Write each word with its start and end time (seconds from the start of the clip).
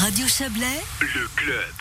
Radio 0.00 0.26
Chablais, 0.26 0.80
le 1.02 1.28
club. 1.36 1.74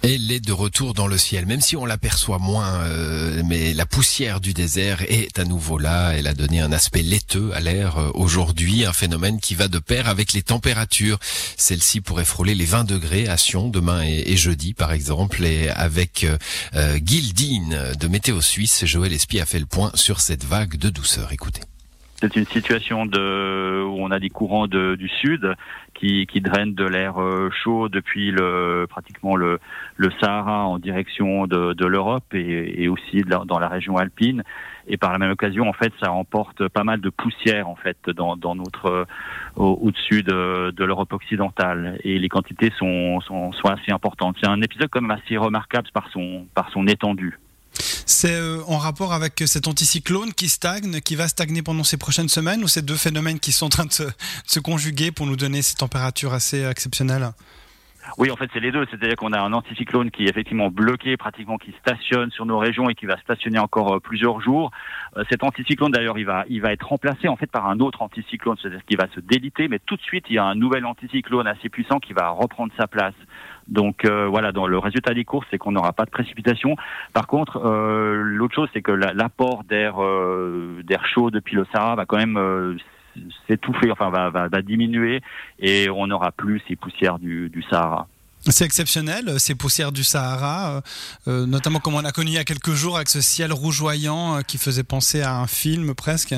Elle 0.00 0.32
est 0.32 0.40
de 0.40 0.52
retour 0.52 0.94
dans 0.94 1.06
le 1.06 1.18
ciel, 1.18 1.44
même 1.44 1.60
si 1.60 1.76
on 1.76 1.84
l'aperçoit 1.84 2.38
moins, 2.38 2.80
euh, 2.84 3.42
mais 3.44 3.74
la 3.74 3.84
poussière 3.84 4.40
du 4.40 4.54
désert 4.54 5.02
est 5.02 5.38
à 5.38 5.44
nouveau 5.44 5.76
là. 5.76 6.12
Elle 6.14 6.26
a 6.26 6.32
donné 6.32 6.62
un 6.62 6.72
aspect 6.72 7.02
laiteux 7.02 7.52
à 7.52 7.60
l'air 7.60 7.98
euh, 7.98 8.10
aujourd'hui, 8.14 8.86
un 8.86 8.94
phénomène 8.94 9.40
qui 9.40 9.54
va 9.54 9.68
de 9.68 9.78
pair 9.78 10.08
avec 10.08 10.32
les 10.32 10.40
températures. 10.40 11.18
Celle-ci 11.58 12.00
pourrait 12.00 12.24
frôler 12.24 12.54
les 12.54 12.64
20 12.64 12.84
degrés 12.84 13.28
à 13.28 13.36
Sion 13.36 13.68
demain 13.68 14.00
et, 14.02 14.38
jeudi, 14.38 14.72
par 14.72 14.92
exemple. 14.92 15.44
Et 15.44 15.68
avec 15.68 16.24
euh, 16.24 16.38
euh 16.76 16.98
Gildine 17.04 17.92
de 18.00 18.08
Météo 18.08 18.40
Suisse, 18.40 18.86
Joël 18.86 19.12
Espy 19.12 19.38
a 19.38 19.44
fait 19.44 19.60
le 19.60 19.66
point 19.66 19.90
sur 19.94 20.22
cette 20.22 20.44
vague 20.44 20.78
de 20.78 20.88
douceur. 20.88 21.30
Écoutez. 21.30 21.60
C'est 22.16 22.36
une 22.36 22.46
situation 22.46 23.06
de, 23.06 23.82
où 23.82 23.96
on 23.98 24.10
a 24.10 24.20
des 24.20 24.30
courants 24.30 24.66
de, 24.66 24.94
du 24.94 25.08
sud 25.08 25.54
qui, 25.94 26.26
qui 26.26 26.40
drainent 26.40 26.74
de 26.74 26.84
l'air 26.84 27.20
euh, 27.20 27.50
chaud 27.50 27.88
depuis 27.88 28.30
le, 28.30 28.86
pratiquement 28.88 29.34
le, 29.36 29.58
le 29.96 30.10
Sahara 30.20 30.64
en 30.64 30.78
direction 30.78 31.46
de, 31.46 31.72
de 31.72 31.86
l'Europe 31.86 32.32
et, 32.32 32.82
et, 32.82 32.88
aussi 32.88 33.22
dans 33.22 33.58
la 33.58 33.68
région 33.68 33.96
alpine. 33.96 34.44
Et 34.86 34.96
par 34.96 35.12
la 35.12 35.18
même 35.18 35.32
occasion, 35.32 35.68
en 35.68 35.72
fait, 35.72 35.92
ça 36.00 36.12
emporte 36.12 36.68
pas 36.68 36.84
mal 36.84 37.00
de 37.00 37.10
poussière 37.10 37.68
en 37.68 37.74
fait 37.74 37.98
dans, 38.10 38.36
dans 38.36 38.54
notre 38.54 39.06
au-dessus 39.56 40.22
de, 40.22 40.70
de 40.70 40.84
l'Europe 40.84 41.12
occidentale. 41.12 41.98
Et 42.04 42.18
les 42.18 42.28
quantités 42.28 42.70
sont, 42.78 43.20
sont, 43.22 43.52
sont 43.52 43.68
assez 43.68 43.92
importantes. 43.92 44.36
C'est 44.40 44.48
un 44.48 44.60
épisode 44.62 44.90
même 44.94 45.10
assez 45.10 45.36
remarquable 45.36 45.88
par 45.92 46.08
son 46.10 46.46
par 46.54 46.70
son 46.70 46.86
étendue. 46.86 47.38
C'est 48.06 48.34
euh, 48.34 48.62
en 48.66 48.78
rapport 48.78 49.12
avec 49.12 49.42
cet 49.46 49.68
anticyclone 49.68 50.32
qui 50.32 50.48
stagne, 50.48 51.00
qui 51.00 51.16
va 51.16 51.28
stagner 51.28 51.62
pendant 51.62 51.84
ces 51.84 51.96
prochaines 51.96 52.28
semaines, 52.28 52.62
ou 52.62 52.68
ces 52.68 52.82
deux 52.82 52.96
phénomènes 52.96 53.40
qui 53.40 53.52
sont 53.52 53.66
en 53.66 53.70
train 53.70 53.86
de 53.86 53.92
se, 53.92 54.60
conjuguer 54.60 55.10
pour 55.10 55.26
nous 55.26 55.36
donner 55.36 55.62
ces 55.62 55.74
températures 55.74 56.32
assez 56.32 56.62
exceptionnelles? 56.64 57.32
Oui, 58.18 58.30
en 58.30 58.36
fait, 58.36 58.48
c'est 58.52 58.60
les 58.60 58.70
deux. 58.70 58.86
C'est-à-dire 58.90 59.16
qu'on 59.16 59.32
a 59.32 59.40
un 59.40 59.52
anticyclone 59.52 60.10
qui 60.10 60.24
est 60.24 60.30
effectivement 60.30 60.68
bloqué, 60.68 61.16
pratiquement 61.16 61.58
qui 61.58 61.72
stationne 61.80 62.30
sur 62.30 62.46
nos 62.46 62.58
régions 62.58 62.88
et 62.88 62.94
qui 62.94 63.06
va 63.06 63.16
stationner 63.18 63.58
encore 63.58 63.94
euh, 63.94 64.00
plusieurs 64.00 64.40
jours. 64.40 64.70
Euh, 65.16 65.24
cet 65.30 65.42
anticyclone, 65.42 65.90
d'ailleurs, 65.90 66.18
il 66.18 66.24
va, 66.24 66.44
il 66.48 66.60
va 66.60 66.72
être 66.72 66.86
remplacé 66.86 67.28
en 67.28 67.36
fait 67.36 67.50
par 67.50 67.68
un 67.68 67.80
autre 67.80 68.02
anticyclone, 68.02 68.56
c'est-à-dire 68.60 68.84
qu'il 68.84 68.98
va 68.98 69.08
se 69.14 69.20
déliter, 69.20 69.68
mais 69.68 69.78
tout 69.78 69.96
de 69.96 70.02
suite, 70.02 70.26
il 70.28 70.36
y 70.36 70.38
a 70.38 70.44
un 70.44 70.54
nouvel 70.54 70.84
anticyclone 70.86 71.46
assez 71.46 71.68
puissant 71.68 71.98
qui 71.98 72.12
va 72.12 72.30
reprendre 72.30 72.72
sa 72.76 72.86
place. 72.86 73.14
Donc 73.68 74.04
euh, 74.04 74.26
voilà, 74.26 74.52
dans 74.52 74.66
le 74.66 74.78
résultat 74.78 75.14
des 75.14 75.24
courses, 75.24 75.46
c'est 75.50 75.58
qu'on 75.58 75.72
n'aura 75.72 75.92
pas 75.92 76.04
de 76.04 76.10
précipitation. 76.10 76.76
Par 77.12 77.26
contre, 77.26 77.64
euh, 77.64 78.22
l'autre 78.22 78.54
chose, 78.54 78.68
c'est 78.72 78.82
que 78.82 78.92
l'apport 78.92 79.64
d'air 79.64 80.02
euh, 80.02 80.82
d'air 80.84 81.06
chaud 81.06 81.30
depuis 81.30 81.56
le 81.56 81.66
Sahara 81.72 81.96
va 81.96 82.04
quand 82.04 82.18
même 82.18 82.78
s'étouffer, 83.46 83.90
enfin 83.90 84.10
va, 84.10 84.30
va, 84.30 84.48
va, 84.48 84.62
diminuer, 84.62 85.20
et 85.58 85.88
on 85.90 86.06
n'aura 86.06 86.32
plus 86.32 86.62
ces 86.68 86.76
poussières 86.76 87.18
du, 87.18 87.48
du 87.48 87.62
Sahara. 87.62 88.08
C'est 88.46 88.66
exceptionnel, 88.66 89.40
ces 89.40 89.54
poussières 89.54 89.90
du 89.90 90.04
Sahara, 90.04 90.82
notamment 91.26 91.78
comme 91.78 91.94
on 91.94 92.04
a 92.04 92.12
connu 92.12 92.28
il 92.28 92.34
y 92.34 92.38
a 92.38 92.44
quelques 92.44 92.72
jours 92.72 92.96
avec 92.96 93.08
ce 93.08 93.22
ciel 93.22 93.54
rougeoyant 93.54 94.42
qui 94.46 94.58
faisait 94.58 94.82
penser 94.82 95.22
à 95.22 95.36
un 95.36 95.46
film 95.46 95.94
presque. 95.94 96.34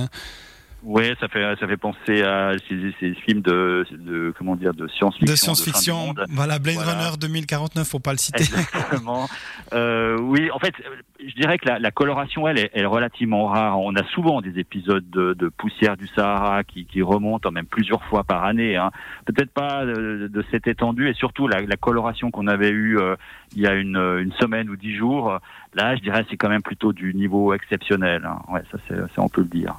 Oui, 0.89 1.03
ça 1.19 1.27
fait 1.27 1.42
ça 1.59 1.67
fait 1.67 1.77
penser 1.77 2.23
à 2.23 2.53
ces, 2.69 2.95
ces 3.01 3.12
films 3.15 3.41
de, 3.41 3.84
de, 3.91 4.33
comment 4.39 4.55
dire 4.55 4.73
de 4.73 4.87
science-fiction. 4.87 5.33
De 5.33 5.37
science-fiction. 5.37 6.15
Voilà, 6.28 6.61
Blade 6.61 6.77
Runner 6.77 7.17
2049, 7.20 7.84
faut 7.84 7.98
pas 7.98 8.12
le 8.12 8.19
citer. 8.19 8.45
Exactement. 8.45 9.27
euh, 9.73 10.17
oui, 10.20 10.48
en 10.53 10.61
fait, 10.61 10.75
je 11.19 11.34
dirais 11.34 11.59
que 11.59 11.69
la, 11.69 11.81
la 11.81 11.91
coloration, 11.91 12.47
elle, 12.47 12.61
est, 12.61 12.70
elle, 12.73 12.84
est, 12.84 12.87
relativement 12.87 13.47
rare. 13.47 13.81
On 13.81 13.97
a 13.97 14.05
souvent 14.15 14.41
des 14.41 14.61
épisodes 14.61 15.11
de, 15.11 15.34
de 15.34 15.48
poussière 15.48 15.97
du 15.97 16.06
Sahara 16.06 16.62
qui, 16.62 16.87
qui, 16.87 17.03
remontent 17.03 17.50
même 17.50 17.67
plusieurs 17.67 18.05
fois 18.05 18.23
par 18.23 18.45
année. 18.45 18.77
Hein. 18.77 18.93
Peut-être 19.25 19.50
pas 19.50 19.84
de, 19.84 20.31
de, 20.33 20.45
cette 20.53 20.69
étendue 20.69 21.09
et 21.09 21.15
surtout 21.15 21.48
la, 21.48 21.62
la 21.62 21.77
coloration 21.77 22.31
qu'on 22.31 22.47
avait 22.47 22.71
eue 22.71 22.97
euh, 23.00 23.17
il 23.56 23.62
y 23.62 23.67
a 23.67 23.75
une, 23.75 23.97
une, 23.97 24.33
semaine 24.34 24.71
ou 24.71 24.77
dix 24.77 24.95
jours. 24.95 25.37
Là, 25.75 25.97
je 25.97 26.00
dirais 26.03 26.25
c'est 26.31 26.37
quand 26.37 26.48
même 26.48 26.62
plutôt 26.62 26.93
du 26.93 27.12
niveau 27.12 27.55
exceptionnel. 27.55 28.25
Hein. 28.25 28.39
Ouais, 28.48 28.62
ça, 28.71 28.78
c'est, 28.87 29.19
on 29.19 29.28
peut 29.28 29.41
le 29.41 29.49
dire. 29.49 29.75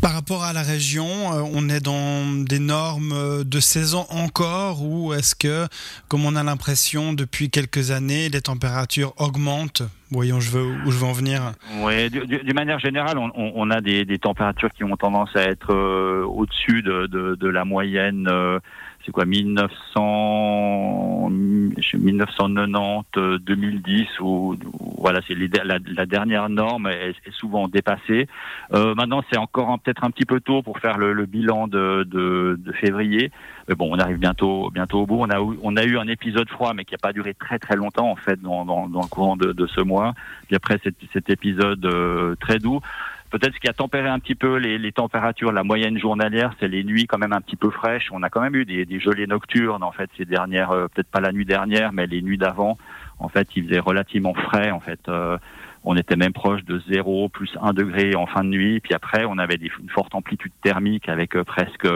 Par 0.00 0.12
rapport 0.12 0.44
à 0.44 0.52
la 0.52 0.62
région, 0.62 1.06
euh, 1.06 1.42
on 1.54 1.68
est 1.68 1.84
dans 1.84 2.44
des 2.44 2.58
normes 2.58 3.44
de 3.44 3.60
saison 3.60 4.06
encore 4.10 4.82
ou 4.82 5.12
est-ce 5.12 5.34
que, 5.34 5.66
comme 6.08 6.24
on 6.24 6.36
a 6.36 6.42
l'impression 6.42 7.12
depuis 7.12 7.50
quelques 7.50 7.90
années, 7.90 8.28
les 8.28 8.40
températures 8.40 9.12
augmentent? 9.16 9.82
Voyons 10.10 10.40
je 10.40 10.50
veux, 10.50 10.64
où 10.86 10.90
je 10.90 10.98
veux 10.98 11.04
en 11.04 11.12
venir. 11.12 11.52
Oui, 11.82 12.08
d'une 12.10 12.54
manière 12.54 12.78
générale, 12.78 13.18
on, 13.18 13.70
a 13.70 13.80
des, 13.80 14.18
températures 14.18 14.70
qui 14.72 14.82
ont 14.84 14.96
tendance 14.96 15.34
à 15.36 15.42
être 15.42 15.74
euh, 15.74 16.24
au-dessus 16.24 16.82
de, 16.82 17.48
la 17.48 17.64
moyenne. 17.64 18.26
Euh, 18.30 18.58
c'est 19.04 19.12
quoi 19.12 19.24
1900 19.24 21.28
1990 21.30 23.38
2010 23.40 24.06
ou 24.20 24.56
voilà 24.98 25.20
c'est 25.26 25.34
la, 25.34 25.78
la, 25.78 26.06
dernière 26.06 26.48
norme 26.48 26.88
est, 26.88 27.14
est 27.24 27.32
souvent 27.32 27.68
dépassée. 27.68 28.26
Euh, 28.74 28.94
maintenant 28.94 29.22
c'est 29.30 29.38
encore 29.38 29.78
peut-être 29.80 30.04
un 30.04 30.10
petit 30.10 30.24
peu 30.24 30.40
tôt 30.40 30.62
pour 30.62 30.78
faire 30.78 30.98
le, 30.98 31.12
le 31.12 31.26
bilan 31.26 31.68
de, 31.68 32.04
de, 32.04 32.58
de, 32.58 32.72
février. 32.72 33.30
Mais 33.68 33.74
bon 33.74 33.94
on 33.94 33.98
arrive 33.98 34.18
bientôt 34.18 34.70
bientôt 34.70 35.00
au 35.00 35.06
bout. 35.06 35.18
On 35.20 35.30
a 35.30 35.40
on 35.40 35.76
a 35.76 35.84
eu 35.84 35.98
un 35.98 36.08
épisode 36.08 36.48
froid 36.48 36.72
mais 36.74 36.84
qui 36.84 36.94
n'a 36.94 36.98
pas 36.98 37.12
duré 37.12 37.34
très 37.34 37.58
très 37.58 37.76
longtemps 37.76 38.10
en 38.10 38.16
fait 38.16 38.40
dans, 38.40 38.64
dans, 38.64 38.88
dans 38.88 39.02
le 39.02 39.08
courant 39.08 39.36
de, 39.36 39.52
de, 39.52 39.66
ce 39.66 39.80
mois. 39.80 40.14
Puis 40.46 40.56
après 40.56 40.80
cet, 40.82 40.94
cet 41.12 41.30
épisode 41.30 41.84
euh, 41.84 42.34
très 42.40 42.58
doux 42.58 42.80
Peut-être 43.30 43.54
ce 43.54 43.60
qui 43.60 43.68
a 43.68 43.74
tempéré 43.74 44.08
un 44.08 44.18
petit 44.18 44.34
peu 44.34 44.56
les, 44.56 44.92
températures, 44.92 45.52
la 45.52 45.62
moyenne 45.62 45.98
journalière, 45.98 46.54
c'est 46.58 46.68
les 46.68 46.82
nuits 46.82 47.06
quand 47.06 47.18
même 47.18 47.34
un 47.34 47.40
petit 47.40 47.56
peu 47.56 47.70
fraîches. 47.70 48.08
On 48.10 48.22
a 48.22 48.30
quand 48.30 48.40
même 48.40 48.56
eu 48.56 48.64
des, 48.64 48.86
des 48.86 49.00
gelées 49.00 49.26
nocturnes 49.26 49.82
en 49.82 49.92
fait 49.92 50.10
ces 50.16 50.24
dernières, 50.24 50.70
euh, 50.70 50.86
peut-être 50.88 51.10
pas 51.10 51.20
la 51.20 51.32
nuit 51.32 51.44
dernière, 51.44 51.92
mais 51.92 52.06
les 52.06 52.22
nuits 52.22 52.38
d'avant. 52.38 52.78
En 53.18 53.28
fait, 53.28 53.48
il 53.56 53.66
faisait 53.66 53.80
relativement 53.80 54.32
frais. 54.32 54.70
En 54.70 54.80
fait, 54.80 55.00
euh, 55.08 55.36
on 55.84 55.96
était 55.96 56.16
même 56.16 56.32
proche 56.32 56.64
de 56.64 56.80
0 56.88 57.28
plus 57.28 57.50
1 57.60 57.72
degré 57.72 58.14
en 58.14 58.26
fin 58.26 58.44
de 58.44 58.48
nuit. 58.48 58.80
Puis 58.80 58.94
après, 58.94 59.24
on 59.26 59.38
avait 59.38 59.56
une 59.56 59.90
forte 59.90 60.14
amplitude 60.14 60.52
thermique 60.62 61.08
avec 61.08 61.36
euh, 61.36 61.44
presque 61.44 61.86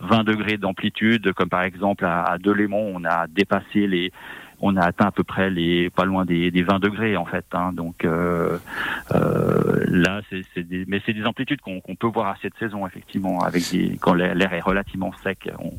20 0.00 0.24
degrés 0.24 0.58
d'amplitude, 0.58 1.32
comme 1.32 1.48
par 1.48 1.62
exemple 1.62 2.04
à, 2.04 2.24
à 2.24 2.38
Delémont, 2.38 2.92
on 2.94 3.04
a 3.04 3.26
dépassé 3.26 3.86
les 3.86 4.12
on 4.66 4.76
a 4.76 4.82
atteint 4.82 5.04
à 5.04 5.10
peu 5.10 5.24
près 5.24 5.50
les 5.50 5.90
pas 5.90 6.06
loin 6.06 6.24
des, 6.24 6.50
des 6.50 6.62
20 6.62 6.78
degrés 6.78 7.18
en 7.18 7.26
fait. 7.26 7.44
Hein, 7.52 7.72
donc 7.74 8.04
euh, 8.04 8.56
euh, 9.14 9.84
là, 9.88 10.22
c'est 10.30 10.62
des, 10.62 10.86
mais 10.88 11.02
c'est 11.04 11.12
des 11.12 11.26
amplitudes 11.26 11.60
qu'on 11.60 11.80
peut 11.94 12.06
voir 12.06 12.28
à 12.28 12.36
cette 12.40 12.56
saison 12.58 12.86
effectivement, 12.86 13.40
avec 13.40 13.70
des, 13.70 13.98
quand 14.00 14.14
l'air 14.14 14.52
est 14.54 14.60
relativement 14.60 15.12
sec. 15.22 15.50
On, 15.58 15.72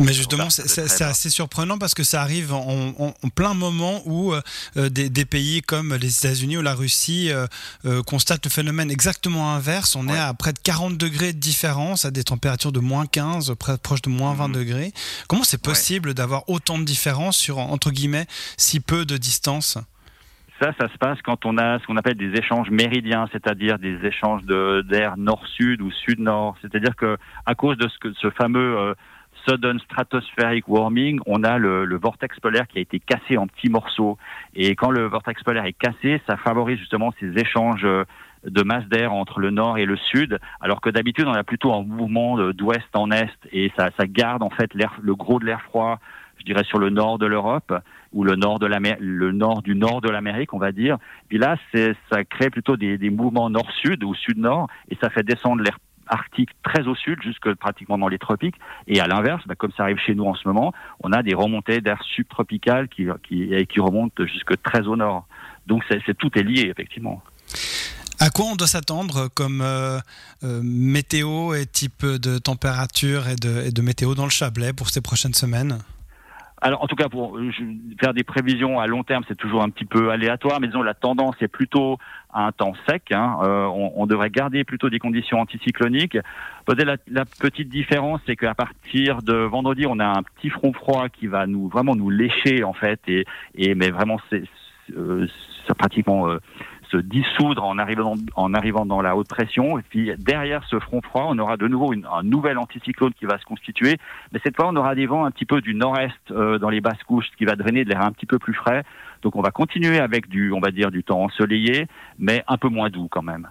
mais 0.00 0.12
justement, 0.12 0.50
c'est 0.50 1.02
assez 1.02 1.30
surprenant 1.30 1.78
parce 1.78 1.94
que 1.94 2.02
ça 2.02 2.22
arrive 2.22 2.52
en, 2.52 2.94
en, 2.98 3.14
en 3.22 3.28
plein 3.28 3.54
moment 3.54 4.02
où 4.06 4.32
euh, 4.32 4.88
des, 4.88 5.08
des, 5.08 5.24
pays 5.24 5.62
comme 5.62 5.94
les 5.94 6.18
États-Unis 6.18 6.58
ou 6.58 6.62
la 6.62 6.74
Russie 6.74 7.30
euh, 7.30 7.46
euh, 7.84 8.02
constatent 8.02 8.44
le 8.44 8.50
phénomène 8.50 8.90
exactement 8.90 9.54
inverse. 9.54 9.96
On 9.96 10.08
ouais. 10.08 10.14
est 10.14 10.18
à 10.18 10.32
près 10.34 10.52
de 10.52 10.58
40 10.58 10.96
degrés 10.96 11.32
de 11.32 11.38
différence, 11.38 12.04
à 12.04 12.10
des 12.10 12.24
températures 12.24 12.72
de 12.72 12.80
moins 12.80 13.06
15, 13.06 13.54
près, 13.58 13.78
proche 13.78 14.02
de 14.02 14.10
moins 14.10 14.34
20 14.34 14.48
mmh. 14.48 14.52
degrés. 14.52 14.92
Comment 15.28 15.44
c'est 15.44 15.62
possible 15.62 16.10
ouais. 16.10 16.14
d'avoir 16.14 16.48
autant 16.48 16.78
de 16.78 16.84
différence 16.84 17.36
sur, 17.36 17.58
entre 17.58 17.90
guillemets, 17.90 18.26
si 18.56 18.80
peu 18.80 19.04
de 19.04 19.16
distance? 19.16 19.78
Ça, 20.60 20.74
ça 20.78 20.88
se 20.92 20.98
passe 20.98 21.18
quand 21.22 21.46
on 21.46 21.56
a 21.56 21.78
ce 21.78 21.86
qu'on 21.86 21.96
appelle 21.96 22.18
des 22.18 22.38
échanges 22.38 22.68
méridiens, 22.70 23.26
c'est-à-dire 23.32 23.78
des 23.78 24.04
échanges 24.04 24.42
d'air 24.44 25.16
nord-sud 25.16 25.80
ou 25.80 25.90
sud-nord. 25.90 26.54
C'est-à-dire 26.60 26.94
que 26.96 27.16
à 27.46 27.54
cause 27.54 27.78
de 27.78 27.88
ce, 27.88 27.98
que, 27.98 28.12
ce 28.12 28.28
fameux 28.30 28.76
euh, 28.78 28.94
sudden 29.46 29.78
stratospheric 29.80 30.68
warming, 30.68 31.20
on 31.26 31.44
a 31.44 31.58
le, 31.58 31.96
vortex 31.96 32.38
polaire 32.40 32.66
qui 32.68 32.78
a 32.78 32.80
été 32.80 33.00
cassé 33.00 33.36
en 33.36 33.46
petits 33.46 33.68
morceaux. 33.68 34.18
Et 34.54 34.74
quand 34.74 34.90
le 34.90 35.06
vortex 35.06 35.42
polaire 35.42 35.64
est 35.64 35.72
cassé, 35.72 36.20
ça 36.26 36.36
favorise 36.36 36.78
justement 36.78 37.12
ces 37.20 37.30
échanges 37.38 37.86
de 38.44 38.62
masse 38.62 38.86
d'air 38.86 39.12
entre 39.12 39.40
le 39.40 39.50
nord 39.50 39.78
et 39.78 39.84
le 39.84 39.96
sud, 39.96 40.38
alors 40.60 40.80
que 40.80 40.90
d'habitude 40.90 41.26
on 41.26 41.32
a 41.32 41.44
plutôt 41.44 41.72
un 41.74 41.82
mouvement 41.82 42.38
d'ouest 42.52 42.88
en 42.94 43.10
est 43.10 43.36
et 43.52 43.70
ça, 43.76 43.90
garde 44.06 44.42
en 44.42 44.50
fait 44.50 44.70
le 44.74 45.14
gros 45.14 45.38
de 45.38 45.44
l'air 45.44 45.60
froid, 45.62 45.98
je 46.38 46.44
dirais 46.44 46.64
sur 46.64 46.78
le 46.78 46.88
nord 46.88 47.18
de 47.18 47.26
l'Europe 47.26 47.72
ou 48.12 48.24
le 48.24 48.34
nord 48.34 48.58
de 48.58 48.66
le 48.66 49.32
nord 49.32 49.62
du 49.62 49.74
nord 49.74 50.00
de 50.00 50.08
l'Amérique, 50.08 50.54
on 50.54 50.58
va 50.58 50.72
dire. 50.72 50.96
Puis 51.28 51.38
là, 51.38 51.56
ça 52.10 52.24
crée 52.24 52.50
plutôt 52.50 52.76
des 52.76 53.10
mouvements 53.10 53.50
nord-sud 53.50 54.02
ou 54.04 54.14
sud-nord 54.14 54.68
et 54.88 54.96
ça 55.00 55.10
fait 55.10 55.22
descendre 55.22 55.62
l'air 55.62 55.78
arctique 56.10 56.50
très 56.62 56.86
au 56.86 56.94
sud, 56.94 57.22
jusque 57.22 57.54
pratiquement 57.54 57.96
dans 57.96 58.08
les 58.08 58.18
tropiques. 58.18 58.56
Et 58.86 59.00
à 59.00 59.06
l'inverse, 59.06 59.42
bah, 59.46 59.54
comme 59.54 59.72
ça 59.76 59.84
arrive 59.84 59.98
chez 59.98 60.14
nous 60.14 60.24
en 60.24 60.34
ce 60.34 60.46
moment, 60.46 60.72
on 61.02 61.12
a 61.12 61.22
des 61.22 61.34
remontées 61.34 61.80
d'air 61.80 62.02
subtropical 62.02 62.88
qui, 62.88 63.06
qui, 63.28 63.80
remontent 63.80 64.26
jusque 64.26 64.60
très 64.62 64.86
au 64.86 64.96
nord. 64.96 65.26
Donc 65.66 65.84
c'est, 65.88 66.16
tout 66.18 66.30
est 66.36 66.42
lié, 66.42 66.68
effectivement. 66.70 67.22
À 68.18 68.28
quoi 68.28 68.46
on 68.46 68.56
doit 68.56 68.66
s'attendre 68.66 69.28
comme 69.28 69.62
euh, 69.62 69.98
euh, 70.44 70.60
météo 70.62 71.54
et 71.54 71.64
type 71.64 72.04
de 72.04 72.36
température 72.38 73.28
et 73.28 73.36
de, 73.36 73.62
et 73.66 73.70
de 73.70 73.80
météo 73.80 74.14
dans 74.14 74.24
le 74.24 74.30
Chablais 74.30 74.74
pour 74.74 74.90
ces 74.90 75.00
prochaines 75.00 75.32
semaines? 75.32 75.78
Alors 76.60 76.82
en 76.82 76.86
tout 76.86 76.96
cas 76.96 77.08
pour 77.08 77.38
faire 77.98 78.12
des 78.12 78.24
prévisions 78.24 78.80
à 78.80 78.86
long 78.86 79.02
terme, 79.02 79.24
c'est 79.28 79.36
toujours 79.36 79.62
un 79.62 79.70
petit 79.70 79.84
peu 79.84 80.10
aléatoire, 80.10 80.60
mais 80.60 80.66
disons 80.66 80.82
la 80.82 80.94
tendance 80.94 81.34
est 81.40 81.48
plutôt 81.48 81.98
à 82.32 82.46
un 82.46 82.52
temps 82.52 82.74
sec. 82.88 83.12
Hein. 83.12 83.38
Euh, 83.42 83.64
on, 83.66 83.92
on, 83.96 84.06
devrait 84.06 84.30
garder 84.30 84.64
plutôt 84.64 84.90
des 84.90 84.98
conditions 84.98 85.40
anticycloniques. 85.40 86.18
Peut-être 86.66 86.84
la, 86.86 86.96
la, 87.08 87.24
petite 87.24 87.68
différence, 87.68 88.20
c'est 88.26 88.36
qu'à 88.36 88.54
partir 88.54 89.22
de 89.22 89.34
vendredi, 89.34 89.86
on 89.86 89.98
a 89.98 90.06
un 90.06 90.22
petit 90.22 90.50
front 90.50 90.72
froid 90.72 91.08
qui 91.08 91.26
va 91.26 91.46
nous 91.46 91.68
vraiment 91.68 91.96
nous 91.96 92.10
lécher 92.10 92.62
en 92.62 92.74
fait, 92.74 93.00
et, 93.08 93.24
et 93.54 93.74
mais 93.74 93.90
vraiment 93.90 94.18
c'est 94.28 94.44
euh, 94.96 95.26
pratiquement 95.78 96.28
euh, 96.28 96.38
se 96.90 96.96
dissoudre 96.96 97.64
en 97.64 97.78
arrivant, 97.78 98.14
en 98.34 98.54
arrivant 98.54 98.86
dans 98.86 99.00
la 99.00 99.16
haute 99.16 99.28
pression. 99.28 99.78
Et 99.78 99.82
puis 99.82 100.12
derrière 100.18 100.64
ce 100.68 100.78
front 100.78 101.00
froid, 101.02 101.26
on 101.28 101.38
aura 101.38 101.56
de 101.56 101.68
nouveau 101.68 101.92
une, 101.92 102.06
un 102.12 102.22
nouvel 102.22 102.58
anticyclone 102.58 103.12
qui 103.14 103.26
va 103.26 103.38
se 103.38 103.44
constituer. 103.44 103.98
Mais 104.32 104.40
cette 104.42 104.56
fois, 104.56 104.68
on 104.68 104.76
aura 104.76 104.94
des 104.94 105.06
vents 105.06 105.24
un 105.24 105.30
petit 105.30 105.46
peu 105.46 105.60
du 105.60 105.74
nord-est 105.74 106.14
euh, 106.30 106.58
dans 106.58 106.70
les 106.70 106.80
basses 106.80 107.02
couches, 107.06 107.26
ce 107.30 107.36
qui 107.36 107.44
va 107.44 107.56
drainer 107.56 107.84
de 107.84 107.90
l'air 107.90 108.02
un 108.02 108.12
petit 108.12 108.26
peu 108.26 108.38
plus 108.38 108.54
frais. 108.54 108.84
Donc 109.22 109.36
on 109.36 109.42
va 109.42 109.50
continuer 109.50 109.98
avec 109.98 110.28
du, 110.28 110.52
on 110.52 110.60
va 110.60 110.70
dire, 110.70 110.90
du 110.90 111.04
temps 111.04 111.22
ensoleillé, 111.22 111.86
mais 112.18 112.42
un 112.48 112.56
peu 112.56 112.68
moins 112.68 112.90
doux 112.90 113.08
quand 113.10 113.22
même. 113.22 113.48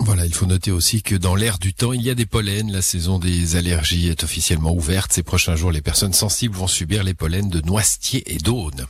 Voilà, 0.00 0.26
il 0.26 0.34
faut 0.34 0.46
noter 0.46 0.72
aussi 0.72 1.02
que 1.02 1.14
dans 1.14 1.36
l'air 1.36 1.58
du 1.58 1.72
temps, 1.72 1.92
il 1.92 2.02
y 2.02 2.10
a 2.10 2.14
des 2.14 2.26
pollens. 2.26 2.70
La 2.72 2.82
saison 2.82 3.18
des 3.18 3.56
allergies 3.56 4.08
est 4.08 4.24
officiellement 4.24 4.74
ouverte. 4.74 5.12
Ces 5.12 5.22
prochains 5.22 5.54
jours, 5.54 5.70
les 5.70 5.82
personnes 5.82 6.12
sensibles 6.12 6.54
vont 6.54 6.66
subir 6.66 7.04
les 7.04 7.14
pollens 7.14 7.48
de 7.48 7.60
noisetier 7.60 8.22
et 8.26 8.38
d'aune. 8.38 8.86